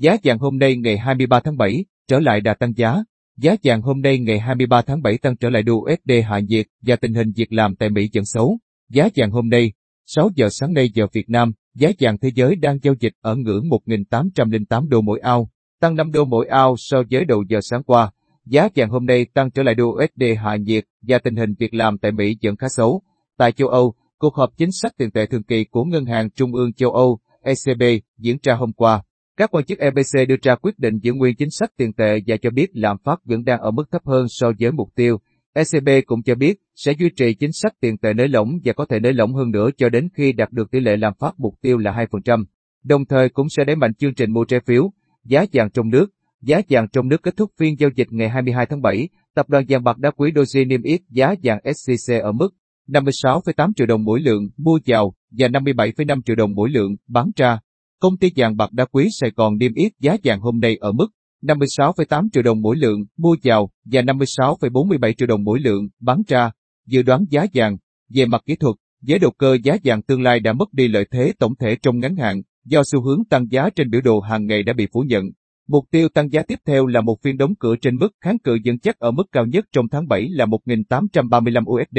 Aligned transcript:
Giá 0.00 0.16
vàng 0.24 0.38
hôm 0.38 0.58
nay 0.58 0.76
ngày 0.76 0.98
23 0.98 1.40
tháng 1.40 1.56
7 1.56 1.84
trở 2.08 2.20
lại 2.20 2.40
đà 2.40 2.54
tăng 2.54 2.72
giá. 2.76 2.96
Giá 3.36 3.56
vàng 3.64 3.82
hôm 3.82 4.00
nay 4.00 4.18
ngày 4.18 4.38
23 4.38 4.82
tháng 4.82 5.02
7 5.02 5.18
tăng 5.18 5.36
trở 5.36 5.50
lại 5.50 5.62
đô 5.62 5.74
USD 5.74 6.12
hạ 6.28 6.38
nhiệt 6.38 6.66
và 6.82 6.96
tình 6.96 7.14
hình 7.14 7.32
việc 7.36 7.52
làm 7.52 7.76
tại 7.76 7.90
Mỹ 7.90 8.10
vẫn 8.14 8.24
xấu. 8.24 8.58
Giá 8.90 9.08
vàng 9.16 9.30
hôm 9.30 9.48
nay, 9.48 9.72
6 10.06 10.30
giờ 10.34 10.48
sáng 10.50 10.72
nay 10.72 10.90
giờ 10.94 11.06
Việt 11.12 11.30
Nam, 11.30 11.52
giá 11.74 11.88
vàng 12.00 12.18
thế 12.18 12.30
giới 12.34 12.56
đang 12.56 12.78
giao 12.82 12.94
dịch 13.00 13.12
ở 13.20 13.34
ngưỡng 13.36 13.64
1.808 13.86 14.88
đô 14.88 15.00
mỗi 15.00 15.20
ao, 15.20 15.50
tăng 15.80 15.96
5 15.96 16.12
đô 16.12 16.24
mỗi 16.24 16.46
ao 16.46 16.74
so 16.78 17.02
với 17.10 17.24
đầu 17.24 17.44
giờ 17.48 17.58
sáng 17.62 17.82
qua. 17.82 18.10
Giá 18.46 18.68
vàng 18.74 18.90
hôm 18.90 19.06
nay 19.06 19.26
tăng 19.34 19.50
trở 19.50 19.62
lại 19.62 19.74
đô 19.74 19.84
USD 19.84 20.22
hạ 20.42 20.56
nhiệt 20.56 20.84
và 21.02 21.18
tình 21.18 21.36
hình 21.36 21.54
việc 21.58 21.74
làm 21.74 21.98
tại 21.98 22.12
Mỹ 22.12 22.36
vẫn 22.42 22.56
khá 22.56 22.66
xấu. 22.68 23.02
Tại 23.38 23.52
châu 23.52 23.68
Âu, 23.68 23.94
cuộc 24.18 24.34
họp 24.34 24.50
chính 24.56 24.72
sách 24.72 24.92
tiền 24.98 25.10
tệ 25.10 25.26
thường 25.26 25.42
kỳ 25.42 25.64
của 25.64 25.84
Ngân 25.84 26.04
hàng 26.04 26.30
Trung 26.30 26.54
ương 26.54 26.72
châu 26.72 26.90
Âu, 26.90 27.18
ECB, 27.42 27.82
diễn 28.18 28.36
ra 28.42 28.54
hôm 28.54 28.72
qua. 28.72 29.02
Các 29.38 29.50
quan 29.50 29.64
chức 29.64 29.78
EBC 29.78 30.28
đưa 30.28 30.36
ra 30.42 30.54
quyết 30.54 30.78
định 30.78 30.98
giữ 31.02 31.12
nguyên 31.12 31.36
chính 31.36 31.50
sách 31.50 31.70
tiền 31.76 31.92
tệ 31.92 32.18
và 32.26 32.36
cho 32.36 32.50
biết 32.50 32.66
lạm 32.72 32.96
phát 33.04 33.24
vẫn 33.24 33.44
đang 33.44 33.60
ở 33.60 33.70
mức 33.70 33.90
thấp 33.90 34.02
hơn 34.06 34.26
so 34.28 34.52
với 34.58 34.72
mục 34.72 34.88
tiêu. 34.94 35.18
ECB 35.54 35.88
cũng 36.06 36.22
cho 36.22 36.34
biết 36.34 36.58
sẽ 36.74 36.92
duy 36.98 37.10
trì 37.16 37.34
chính 37.34 37.52
sách 37.52 37.72
tiền 37.80 37.98
tệ 37.98 38.14
nới 38.14 38.28
lỏng 38.28 38.58
và 38.64 38.72
có 38.72 38.86
thể 38.90 39.00
nới 39.00 39.12
lỏng 39.12 39.34
hơn 39.34 39.50
nữa 39.50 39.70
cho 39.76 39.88
đến 39.88 40.08
khi 40.14 40.32
đạt 40.32 40.52
được 40.52 40.70
tỷ 40.70 40.80
lệ 40.80 40.96
lạm 40.96 41.12
phát 41.18 41.34
mục 41.38 41.54
tiêu 41.60 41.78
là 41.78 42.06
2%. 42.10 42.44
Đồng 42.84 43.06
thời 43.06 43.28
cũng 43.28 43.46
sẽ 43.48 43.64
đẩy 43.64 43.76
mạnh 43.76 43.94
chương 43.94 44.14
trình 44.14 44.32
mua 44.32 44.44
trái 44.44 44.60
phiếu, 44.66 44.90
giá 45.24 45.44
vàng 45.52 45.70
trong 45.70 45.88
nước. 45.88 46.06
Giá 46.42 46.60
vàng 46.68 46.88
trong 46.92 47.08
nước 47.08 47.22
kết 47.22 47.36
thúc 47.36 47.50
phiên 47.58 47.74
giao 47.78 47.90
dịch 47.96 48.08
ngày 48.10 48.28
22 48.28 48.66
tháng 48.66 48.82
7, 48.82 49.08
tập 49.34 49.48
đoàn 49.48 49.64
vàng 49.68 49.84
bạc 49.84 49.98
đá 49.98 50.10
quý 50.10 50.30
Doji 50.30 50.66
niêm 50.66 50.82
yết 50.82 51.00
giá 51.10 51.34
vàng 51.42 51.58
SJC 51.64 52.22
ở 52.22 52.32
mức 52.32 52.48
56,8 52.88 53.72
triệu 53.76 53.86
đồng 53.86 54.04
mỗi 54.04 54.20
lượng 54.20 54.48
mua 54.56 54.78
vào 54.86 55.14
và 55.30 55.48
57,5 55.48 56.20
triệu 56.22 56.36
đồng 56.36 56.54
mỗi 56.54 56.70
lượng 56.70 56.96
bán 57.08 57.30
ra. 57.36 57.58
Công 58.00 58.16
ty 58.16 58.30
vàng 58.36 58.56
bạc 58.56 58.72
đá 58.72 58.84
quý 58.84 59.08
Sài 59.20 59.30
Gòn 59.36 59.58
niêm 59.58 59.74
yết 59.74 59.92
giá 60.00 60.16
vàng 60.24 60.40
hôm 60.40 60.60
nay 60.60 60.76
ở 60.80 60.92
mức 60.92 61.06
56,8 61.42 62.28
triệu 62.32 62.42
đồng 62.42 62.60
mỗi 62.60 62.76
lượng 62.76 63.04
mua 63.16 63.36
vào 63.44 63.70
và 63.84 64.02
56,47 64.02 65.12
triệu 65.12 65.26
đồng 65.26 65.44
mỗi 65.44 65.60
lượng 65.60 65.88
bán 66.00 66.22
ra. 66.28 66.50
Dự 66.86 67.02
đoán 67.02 67.24
giá 67.30 67.46
vàng 67.54 67.76
về 68.14 68.26
mặt 68.26 68.42
kỹ 68.46 68.56
thuật, 68.56 68.76
giới 69.02 69.18
đầu 69.18 69.30
cơ 69.38 69.58
giá 69.62 69.76
vàng 69.84 70.02
tương 70.02 70.22
lai 70.22 70.40
đã 70.40 70.52
mất 70.52 70.72
đi 70.72 70.88
lợi 70.88 71.04
thế 71.10 71.32
tổng 71.38 71.56
thể 71.56 71.76
trong 71.82 71.98
ngắn 71.98 72.16
hạn 72.16 72.42
do 72.64 72.82
xu 72.84 73.02
hướng 73.02 73.24
tăng 73.24 73.46
giá 73.50 73.70
trên 73.70 73.90
biểu 73.90 74.00
đồ 74.00 74.20
hàng 74.20 74.46
ngày 74.46 74.62
đã 74.62 74.72
bị 74.72 74.86
phủ 74.92 75.00
nhận. 75.00 75.24
Mục 75.68 75.84
tiêu 75.90 76.08
tăng 76.08 76.32
giá 76.32 76.42
tiếp 76.42 76.58
theo 76.66 76.86
là 76.86 77.00
một 77.00 77.22
phiên 77.22 77.36
đóng 77.36 77.54
cửa 77.58 77.76
trên 77.76 77.96
mức 77.96 78.08
kháng 78.20 78.38
cự 78.38 78.58
dẫn 78.64 78.78
chắc 78.78 78.98
ở 78.98 79.10
mức 79.10 79.24
cao 79.32 79.46
nhất 79.46 79.64
trong 79.72 79.88
tháng 79.88 80.08
7 80.08 80.28
là 80.30 80.46
1.835 80.46 81.64
USD. 81.64 81.98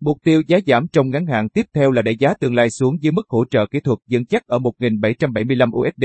Mục 0.00 0.18
tiêu 0.24 0.42
giá 0.46 0.58
giảm 0.66 0.88
trong 0.88 1.10
ngắn 1.10 1.26
hạn 1.26 1.48
tiếp 1.48 1.66
theo 1.74 1.90
là 1.90 2.02
đẩy 2.02 2.16
giá 2.16 2.34
tương 2.34 2.54
lai 2.54 2.70
xuống 2.70 3.02
dưới 3.02 3.12
mức 3.12 3.28
hỗ 3.28 3.44
trợ 3.44 3.66
kỹ 3.66 3.80
thuật 3.80 3.98
vững 4.10 4.26
chắc 4.26 4.46
ở 4.46 4.58
1.775 4.58 5.70
USD. 5.78 6.04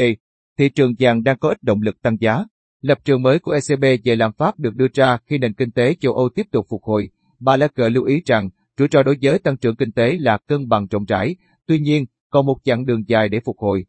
Thị 0.57 0.69
trường 0.69 0.93
vàng 0.99 1.23
đang 1.23 1.37
có 1.37 1.49
ít 1.49 1.63
động 1.63 1.81
lực 1.81 2.01
tăng 2.01 2.17
giá. 2.19 2.45
Lập 2.81 2.97
trường 3.05 3.21
mới 3.21 3.39
của 3.39 3.51
ECB 3.51 3.83
về 4.03 4.15
lạm 4.15 4.33
phát 4.33 4.59
được 4.59 4.75
đưa 4.75 4.87
ra 4.93 5.17
khi 5.25 5.37
nền 5.37 5.53
kinh 5.53 5.71
tế 5.71 5.95
châu 5.99 6.13
Âu 6.13 6.29
tiếp 6.29 6.45
tục 6.51 6.65
phục 6.69 6.83
hồi. 6.83 7.09
Bà 7.39 7.57
Lagarde 7.57 7.89
lưu 7.89 8.03
ý 8.03 8.21
rằng, 8.25 8.49
rủi 8.77 8.87
ro 8.91 9.03
đối 9.03 9.17
với 9.21 9.39
tăng 9.39 9.57
trưởng 9.57 9.75
kinh 9.75 9.91
tế 9.91 10.17
là 10.19 10.37
cân 10.47 10.67
bằng 10.67 10.87
rộng 10.87 11.05
rãi, 11.05 11.35
tuy 11.67 11.79
nhiên, 11.79 12.05
còn 12.29 12.45
một 12.45 12.57
chặng 12.63 12.85
đường 12.85 13.03
dài 13.07 13.29
để 13.29 13.39
phục 13.45 13.57
hồi. 13.57 13.85